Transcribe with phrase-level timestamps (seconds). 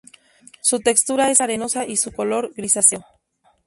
[0.61, 3.05] Su textura es arenosa y su color grisáceo.